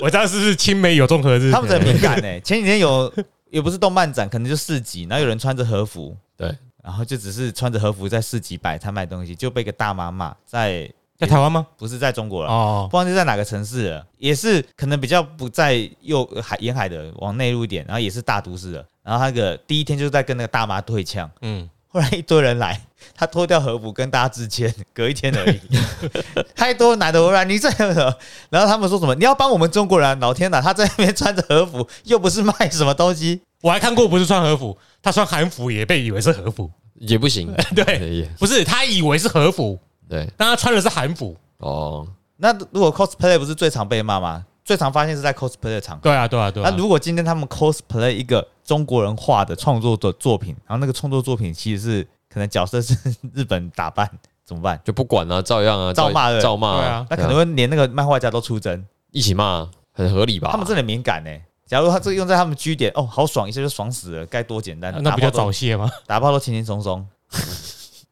[0.00, 1.50] 我知道是不是青梅有综合日？
[1.52, 2.28] 他们很敏感呢。
[2.42, 3.12] 前几天有
[3.50, 6.54] 也不是动漫展，可能就市集，然后有人穿着和服，对，
[6.88, 11.66] 然后就只是穿着和服在市集摆摊卖东西，就被一个大妈骂，在在台湾吗？
[11.76, 12.50] 不是在中国了。
[12.50, 18.86] 哦，不知道是在哪个城市了，也是可能比较不在右海沿海的，往内陆一点，然后也是大都市的。
[19.02, 22.80] 然后他那个第一天就在跟那个大妈对呛，嗯，后来一堆人来，
[23.14, 25.60] 他脱掉和服跟大家致歉， 隔一天而已。
[26.56, 29.14] 太多男的回来，你这样的，然后他们说什么？
[29.14, 30.14] 你要帮我们中国人啊？
[30.20, 33.42] 老天呐，他在那边穿着和服，又不是卖什么东西。
[33.62, 41.36] 我还看过，不是穿和服，他穿韩服也被以为是和服，也不行， 对， 不是他以为是和服，对但他穿的是韩服。
[41.58, 44.44] 哦，那如果 cosplay 不是最常被骂吗？
[44.64, 46.02] 最常发现是在 cosplay 的场合。
[46.02, 46.68] 对啊，对啊，对啊。
[46.70, 52.94] 那如果今天他们 cosplay 一个中国人画的创作的作品，然后那个创作作品其实是可能角色是
[53.34, 54.08] 日本打扮，
[54.44, 54.78] 怎么办？
[54.84, 60.50] 就不管啊，照样啊，照骂的照骂对啊那可能会连那个漫画家都出征，一起骂，很合理吧？
[60.52, 61.30] 他们真的很敏感呢。
[61.68, 64.90] 假如他这个用在他们据点，哦，好爽，一下就爽死了，该多简单。
[65.02, 65.90] 那不叫打炮都早泄吗？
[66.06, 67.06] 打炮都轻轻松松。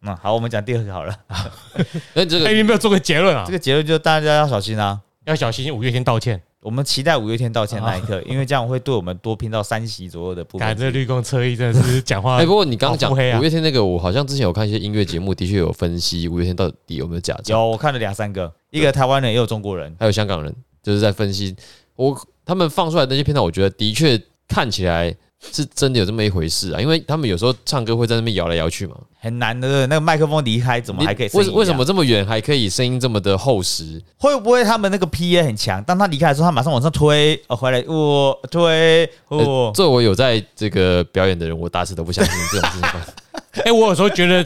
[0.03, 1.17] 嗯，好，我们讲第二个好了。
[1.29, 3.53] 哎， 那这个你没有做个结论啊这？
[3.53, 5.01] 个结论就大家要小心啊。
[5.25, 6.41] 要小心五月天道歉。
[6.61, 10.67] 我们期待五月天道歉那一刻，因为这样会对我们多拼到三席左右的部分。
[10.67, 19.95] 感这绿光车衣真的是讲 话哎，不过你刚刚讲五月天那个，我好像之前有看一些音乐节目，的确有分析五月天到底有没有假唱，有，我看了两三个，一个台湾人，也有中国人。
[19.99, 21.55] 还有香港人，就是在分析
[21.97, 25.15] 我他们放出来的那些片段，我觉得的确看起来
[25.53, 31.31] 是真的有这么一回事啊，因为他们有时候唱歌会在那边摇来摇去嘛，很难的，那个麦克风离开，怎么还可以？
[31.35, 34.03] 为为什么这么远还可以声音这么的厚实？
[34.17, 35.83] 会不会他们那个 PA 很强？
[35.85, 43.01] 当他离开的时候，他马上往上推，哦，回来，我、推，我哦，这我有在这个表演的人，我打死都不相信这种事情。
[43.65, 44.45] 哎、我有时候觉得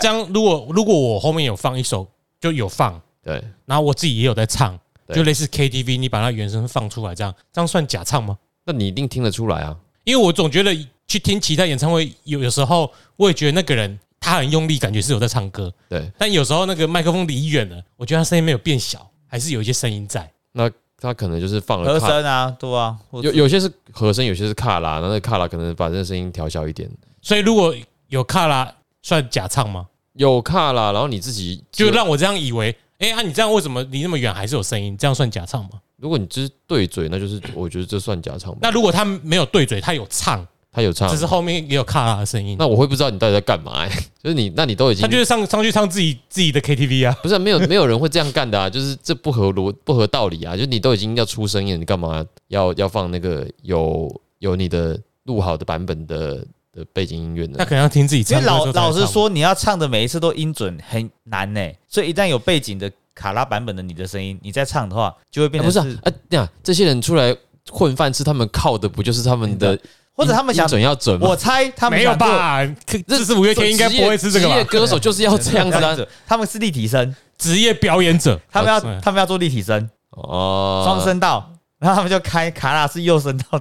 [0.00, 2.06] 这样，如果如果我后面有放一首，
[2.40, 8.38] 就有放，对，然后我自己也有在唱，对就类似 KTV，你把它原声放出来，这样这样算假唱吗？
[8.64, 9.76] 那你一定听得出来啊。
[10.04, 10.74] 因为我总觉得
[11.06, 20.30] 去听其他演唱会，有有时候我也觉得那个人他很用力，感觉是有在唱歌，对，但有时候那个麦克风离远了，我觉得他声音没有变小，还是有一些声音在。
[20.52, 26.90] 那他可能就是放了和卡，声啊，对啊，有有些是和声，有些是卡拉，那那个卡拉可能把这个声音调小一点。
[27.20, 27.74] 所以如果
[28.08, 29.86] 有卡拉算假唱吗？
[30.14, 34.96] 有卡拉，然后你自己就让我这样以为，哎啊，你这样为什么离那么远还是有声音？
[34.96, 35.70] 这样算假唱吗？
[35.96, 38.58] 如果你只是对嘴，那就是我觉得这算假唱吧。
[38.62, 43.88] 那如果他没有对嘴，他有唱，他有唱只，是后面也有卡拉的声音，那我会不知道你到底在干嘛、欸？
[44.22, 47.18] 就是你，那你都已经他就是上上去唱自己自己的 KTV 啊。
[47.24, 50.54] 不是没有没有人会这样干的啊，就是这不合逻不合道理啊！
[50.54, 57.64] 就是你都已经要出声音了，你干嘛要要放那个有有你的录好的版本的的背景音乐呢那？
[57.64, 67.36] 可能要听自己因唱歌的时为老候才唱老实说，你要唱的每一次都音准很难呢，所以一旦有背景的卡拉版本的你的声音，你再唱的话，就会变啊、不成是，是啊，啊这样这些人出来
[67.70, 69.80] 混饭吃，他们靠的不就是他们的音，
[70.14, 71.28] 或者他们想音，准要准吗？
[71.28, 72.66] 我猜他们没有想做吧？
[72.86, 74.54] 可这是五月天应该不会吃这个吧？
[74.54, 75.96] 职业歌手就是要这样子啊！
[76.26, 83.60] 他们是立体声，职业表演者，他们要哦他们要做立体声，哦，双声道，然后他们就开卡拉是右声道，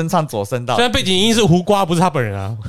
[0.00, 0.82] 真唱左声道虽。
[0.82, 2.56] 然背景音是胡瓜，不是他本人啊。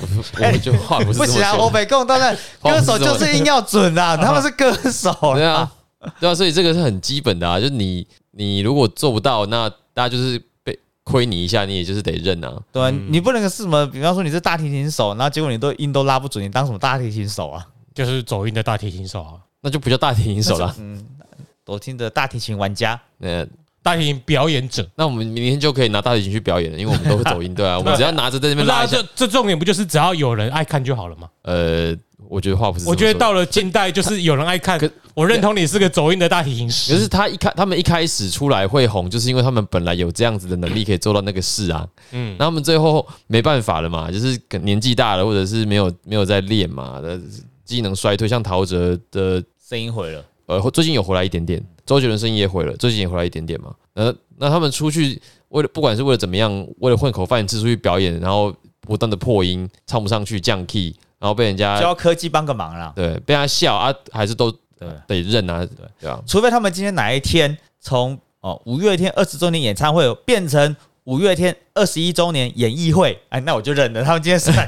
[0.00, 5.70] 我们就话不是这么不行啊，说欧北共当然歌手就是音要准啊，他们是歌手对啊，
[6.18, 12.52] 对啊，所以这个是很基本的啊，就是你你如果做不到，那大家就是被亏你一下，你也就是得认啊。
[12.72, 17.66] 对啊，你不能是什么，比方说你是大提琴手，然后结果你都音都拉不准，你当什么大提琴手啊？
[17.94, 20.74] 就是走音的大提琴手啊，那就不叫大提琴手了。
[20.78, 21.04] 嗯，
[21.66, 23.46] 我听的大提琴玩家，那
[23.86, 24.84] 大提琴表演者。
[24.96, 29.08] 那我们明天就可以拿大提琴去表演了，因为我们都会走音， 对啊，我们只要拿着在那边拉一下这。
[29.14, 31.28] 这重点不就是只要有人爱看就好了吗？
[31.42, 31.94] 呃，
[32.28, 34.90] 我觉得话不是我觉得到了近代，就是有人爱看可。
[35.14, 41.86] 我认同你是个走音的大提琴师可师，是他一开，他们一开始出来会红，就是因为他们本来有这样子的能力可以做到那个事啊。
[42.10, 47.18] 嗯，那他们最后没办法了嘛，就是年纪大了，或者是没有没有在练嘛，的
[47.64, 50.22] 机能衰退，像陶喆的声音毁了。
[50.44, 53.72] 呃，最近有回来一点点，周杰伦声音也毁了，最近也回来一点点嘛。
[53.94, 62.92] 呃，那他们出去为了不管是为了怎么样，为了混口饭吃出去表演，然后不断的破音，唱不上去，降 key，然后被人就家要科技帮个忙啦。
[62.94, 65.66] 对被他笑啊，还是都对，得认啊，
[66.00, 74.02] 对啊，除非他们今天哪一天从哦五月天二十周年演唱会变成五月天二十一周年演艺会，哎，那我就认了。
[74.02, 74.66] 他们今天是来，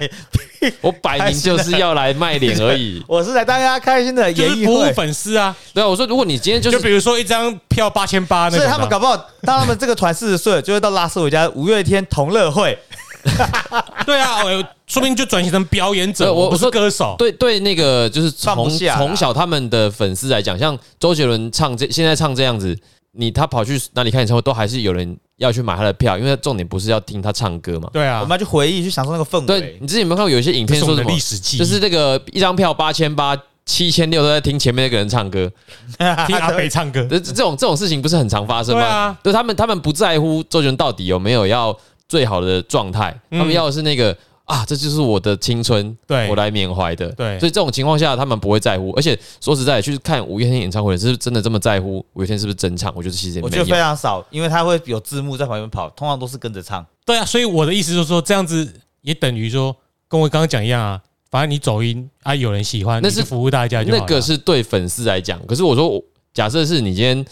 [0.80, 3.02] 我摆明就是要来卖脸而已。
[3.06, 4.92] 我是来大家开心的就是服务。
[4.94, 5.54] 粉丝啊。
[5.72, 12.78] 对啊，我说如果你今天就就是比如说一张票八千八那种的，所以他们搞不好，当他们这个团四十岁了，就会到拉斯维加斯五月天同乐会。
[14.06, 14.50] 对啊，我
[14.86, 17.14] 说不定就转型成表演者，对我我不是歌手。
[17.18, 22.78] 对对，那个就是从放不下啦从小他们的粉丝来讲，像周杰伦唱这现在唱这样子，
[23.12, 27.88] 你他跑去哪里看演唱会，都还是有人要去买他的票，因为重点不是要听他唱歌嘛。
[27.92, 29.78] 对啊我们，要去回忆，去享受那个氛围对。
[29.80, 31.18] 你之前有没有看过有一些影片说什么历？
[31.18, 35.50] 史记忆，就是这个一张票八千八、七千六都在听前面那个人唱歌，
[36.26, 37.06] 听阿北唱歌。
[37.08, 38.80] 这这种这种事情不是很常发生吗？
[38.80, 41.76] 对啊，对他们，他们不在乎周杰伦到底有没有要
[42.08, 44.16] 最好的状态，嗯他们要的是那个
[44.48, 47.08] 啊，这就是我的青春，对我来缅怀的。
[47.12, 48.90] 对所以这种情况下，他们不会在乎。
[48.96, 52.90] 而且说实在，去看五月天演唱会，是不是真的这么在乎五月天是不是真唱？
[52.96, 53.78] 我觉得其实也没我觉得非。
[53.78, 56.84] 常少，因为他会有字幕在旁边跑，通常都是跟着唱。
[57.04, 59.76] 对啊，所以我的意思就是说，这样子也等于说，
[60.08, 61.00] 跟我刚刚讲一样啊。
[61.30, 67.22] 反正你走音啊，有人喜欢，那是服务大家就好那个是对粉丝来讲，可是我说，我假设是你今天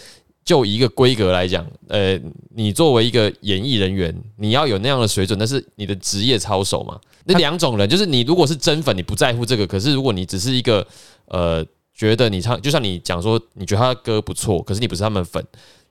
[0.47, 2.17] 就一个规格来讲，呃，
[2.55, 6.97] 你作为一个演艺人员，你要有那样的水准，那是你的职业操守嘛。
[7.25, 10.87] 那两种人，就是你如果是真粉，你不在乎这个；可是如果你只是一个
[11.25, 15.45] 呃，觉得你唱，就像你讲说，你觉得他的歌不错，可是你不是他们粉，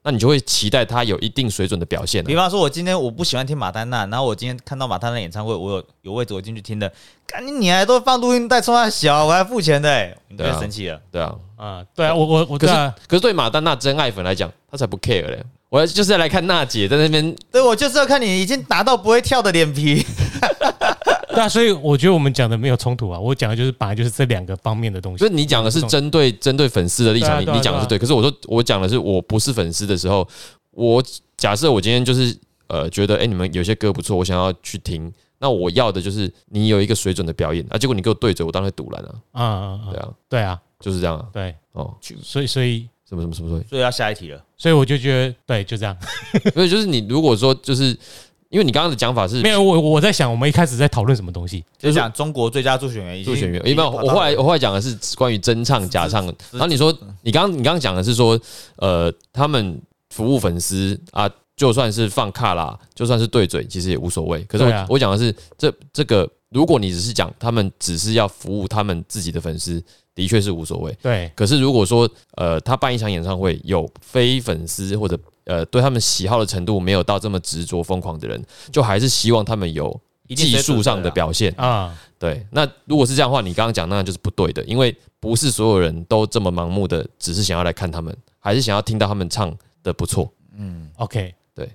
[0.06, 2.26] 那你就会期待他有一定水准的表现、啊。
[2.28, 6.88] 比方说，我今天我不喜欢听马丹娜，然后我今天看到马丹娜演唱会，我有有位置我进去听的，
[7.26, 11.00] 赶紧你还都放录音带冲他小，我还付钱的、欸，你就生气了。
[11.10, 15.42] 对啊，啊，对啊，我我我可是对啊，可是对马丹娜真爱粉来讲，他才不 care 嘞。
[15.68, 20.06] 我就是要来看娜姐在那边对，我就是要看你已经达到不会跳的脸皮。
[21.36, 23.20] 对啊，所以我觉得我们讲的没有冲突啊。
[23.20, 25.18] 我讲的就是本来就是这两个方面的东西。
[25.18, 27.98] 所以你讲的是针对针对粉丝的立场，你讲的是对。
[27.98, 30.26] 可是我说我讲的是我不是粉丝的时候，
[30.70, 31.04] 我
[31.36, 32.34] 假设我今天就是
[32.68, 37.76] 呃觉得哎、你们有些歌不错，我想要去听，那我要的就是你有一个水准的表演啊。
[37.76, 39.14] 结果你给我对嘴，我当然会堵拦啊。
[39.32, 41.28] 啊啊啊，对啊，对啊，就是这样啊。
[41.32, 44.42] 对，哦，所以所以什么什么什么什么，所以要下一题了。
[44.56, 45.94] 所以我就觉得对，就这样。
[46.54, 47.96] 所以就是你如果说就是
[48.48, 51.64] 因为你刚刚的讲法是没有，我我在想，我们一开始在讨论什么东西？
[51.78, 58.38] 就是讲中国最佳助选员助选员，已经一般我后来我后来讲的是关于真唱假唱，然后你说你刚你刚刚讲的是说，
[58.76, 59.80] 呃，他们
[60.10, 64.40] 服务粉丝啊，就算是放卡啦，就算是对嘴，其实也无所谓。
[64.44, 69.82] 可是我、我讲的是这这个，如果你只是讲他们只是要服务他们自己的粉丝，
[70.14, 70.96] 的确是无所谓。
[71.02, 78.40] 对可是如果说呃，他办一场演唱会有非粉丝或者呃对他们喜好的程度没有到这么执着疯狂的人，
[78.70, 81.52] 就还是希望他们有技术上的表现。
[81.56, 90.30] 啊，对，那如果是这样的话，你刚刚讲那就是不对的，因为不是所有人都这么盲目的，只是想要来看他们，还是想要听到他们唱的不错。
[90.58, 91.70] 嗯 OK，对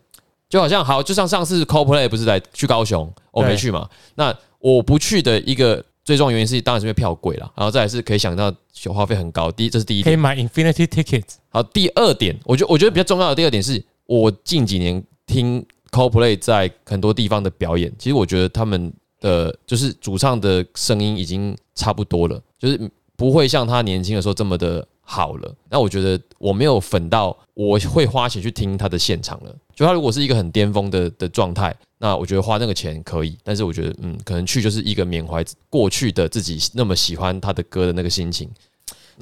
[0.49, 3.89] 就好像好，就像上次 CoPlay 不是来去高雄，我没去嘛。
[4.15, 8.53] 那我不去的一个最重要原因是，当然是因为票贵了，然后再来是可以想到
[8.93, 9.51] 花费很高。
[9.51, 10.13] 第一，这是第一点。
[10.13, 11.35] 可以买 Infinity Tickets。
[11.53, 25.53] 好，第二点，我觉我觉得比较重要的第二点是，我近几年听 CoPlay 在很多地方的表演，其实我觉得他们的就是主唱的声音已经差不多了，就是不会像他年轻的时候这么的好了。
[25.69, 29.53] 那我觉得我没有粉到我会花钱去听他的现场了。
[29.75, 38.49] 就他如果是一个很巅峰的的状态，那我觉得花那个钱可以，但是我觉得嗯，可能去就是一个缅怀过去的自己那么喜欢他的歌的那个心情。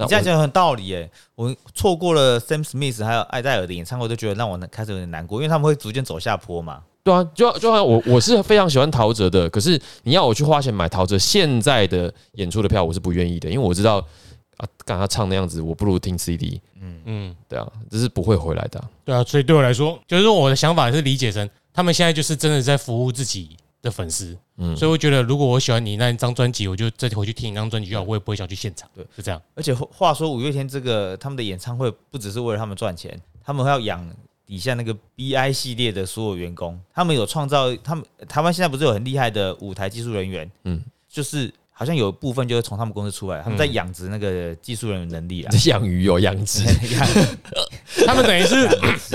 [0.00, 1.10] 你这样讲很道理耶。
[1.34, 6.82] 我错过了 Sam Smith 还有艾戴尔的演唱会，都觉得让我开始有点难过，因为他们会逐渐走下坡嘛。
[7.02, 13.96] 对啊，就就好像我 我是非常喜欢陶喆的，可是你要我去花钱买陶喆现在的演出的票，我是不愿意的，因为我知道
[14.58, 16.60] 啊，干他唱那样子，我不如听 CD。
[16.82, 28.88] 嗯嗯，对啊，这是不会回来的啊、对啊，所以对我来说，就是说我的想法是理解成他们现在就是真的在服务自己的粉丝，嗯所以我觉得如果我喜欢你那一张专辑，我就再回去听你那张专辑就好，我也不会想去现场。
[28.94, 29.40] 对，是这样。
[29.54, 34.06] 而且话说，五月天这个他们的演唱会不只是为了他们赚钱，他们还要养
[34.46, 45.50] 底下那个 BI 系列的所有员工，他们有创造，他们台湾现在不是有很厉害的舞台技术人员，嗯嗯，就是好像有部分就是从他们公司出来，他们在养殖那个技术人员能力啊。
[45.66, 46.64] 养鱼有 养殖，
[48.06, 48.68] 他们等于是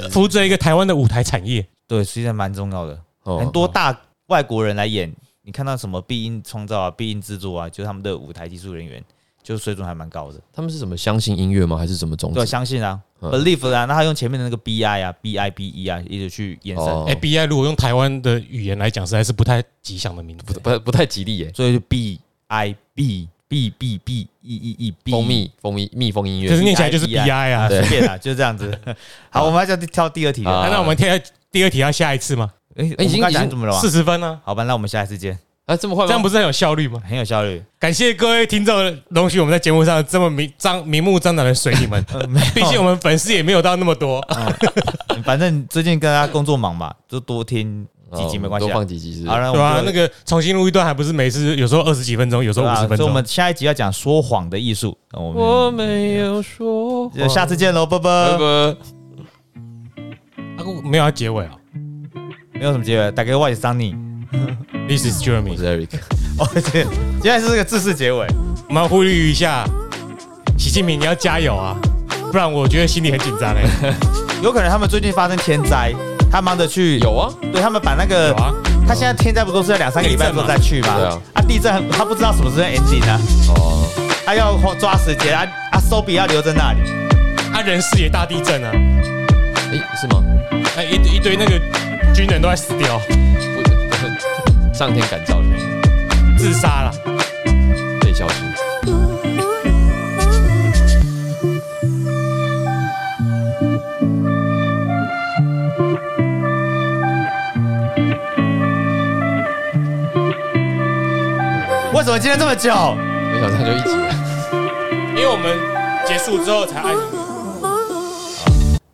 [0.09, 1.63] 扶着一个台湾的舞台产业。
[1.88, 2.99] 对，实际上蛮重要的。
[3.24, 3.91] 哦很多大
[4.28, 5.13] 外国人来演，
[5.43, 9.03] 你看到什么必音创造啊、必音制作啊，就是他们的舞台技术人员，
[9.43, 10.39] 就水准还蛮高的。
[10.51, 11.78] 他们是怎么相信音乐吗？
[11.78, 12.45] 还是怎么种对？
[12.45, 20.43] 相信啊嗯，believe 啊，那他用前面的那个 bi 啊、b i b e 啊，一直去延伸，哦哎，B I 如果用台湾的语言来讲，实在是不太吉祥的名字。
[20.45, 21.51] 不不不太吉利耶。
[21.53, 27.69] 所以就 b i b b b b e e e b 蜂蜜蜂蜜蜜蜂音乐可是念起来就是 B I 啊。
[27.69, 28.78] 随便啊，就是这样子。
[29.30, 30.51] 好，我们要就跳第二题了。
[30.51, 31.21] 啊那我们第二
[31.51, 32.51] 第二题要下一次吗？
[32.76, 33.89] 哎，已经已经已经讲怎么了四？
[33.89, 34.39] 十分呢？
[34.43, 36.07] 好吧，那我们下一次见，啊，这么快吗？
[36.07, 37.01] 这样不是很有效率吗？
[37.07, 37.63] 很有效率。
[37.80, 42.03] 感谢各位听众容许我们在节目上这么明张明目张胆的水你们，
[42.53, 44.21] 毕竟我们粉丝也没有到那么多。
[45.23, 48.69] 反正最近跟大家工作忙嘛，就多听几集没关系啊。
[48.69, 52.97] 多放几集是不是好了，那个重新录一段还不是每次有时候二十几分钟，有时候五十分钟。
[52.97, 54.97] 所以我们下一集要讲说谎的艺术。
[55.13, 58.38] 那我没有说就下次见喽，拜拜拜。
[58.38, 58.45] 拜。
[60.57, 61.51] 啊没有要结尾啊。
[62.57, 63.93] 没有什么结尾，打给外桑尼。
[64.87, 65.89] This is Jeremy，是 Eric。
[66.39, 66.83] 哦，对，
[67.21, 68.25] 现在是这个自式结尾。
[68.67, 69.65] 我们要呼吁一下，
[70.57, 71.75] 习近平你要加油啊，
[72.31, 73.93] 不然我觉得心里很紧张哎。
[74.43, 75.93] 有可能他们最近发生天灾，
[76.31, 78.53] 他忙着去，有啊，对他们把那个有啊，
[78.87, 80.95] 他现在天灾不都是在两三个礼拜之后再去吗？
[80.97, 83.87] 对啊，啊，地震他不知道什么时候 ending 啊，哦，
[84.25, 86.79] 他要抓时间啊啊，手笔要留在那里。
[87.53, 88.71] 他人世也大地震啊，
[89.71, 90.23] 诶，是吗？
[90.75, 91.57] 哎一一堆那个
[92.16, 95.51] 军人都在死掉，不，不是上天感召你，
[96.38, 96.91] 自杀了。
[97.99, 98.45] 被消失。
[111.93, 112.72] 为什么今天这么久？
[113.34, 114.16] 没想到就一集了。
[115.09, 115.57] 因为我们
[116.07, 117.14] 结束之后才按。